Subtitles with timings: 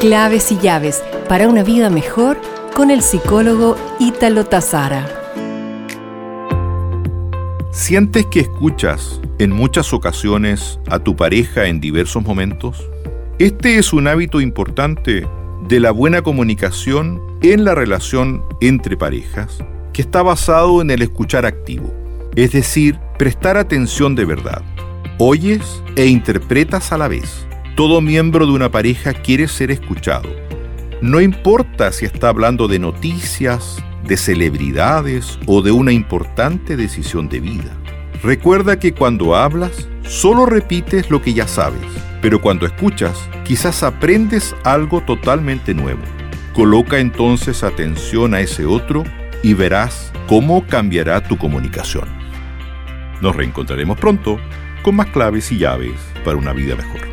[0.00, 2.40] Claves y llaves para una vida mejor
[2.74, 5.06] con el psicólogo Ítalo Tazara.
[7.70, 12.82] ¿Sientes que escuchas en muchas ocasiones a tu pareja en diversos momentos?
[13.38, 15.28] Este es un hábito importante
[15.68, 19.58] de la buena comunicación en la relación entre parejas
[19.92, 21.92] que está basado en el escuchar activo,
[22.36, 24.62] es decir, prestar atención de verdad.
[25.18, 27.46] Oyes e interpretas a la vez.
[27.80, 30.28] Todo miembro de una pareja quiere ser escuchado.
[31.00, 37.40] No importa si está hablando de noticias, de celebridades o de una importante decisión de
[37.40, 37.74] vida.
[38.22, 41.80] Recuerda que cuando hablas, solo repites lo que ya sabes,
[42.20, 46.02] pero cuando escuchas, quizás aprendes algo totalmente nuevo.
[46.52, 49.04] Coloca entonces atención a ese otro
[49.42, 52.10] y verás cómo cambiará tu comunicación.
[53.22, 54.38] Nos reencontraremos pronto
[54.82, 57.09] con más claves y llaves para una vida mejor.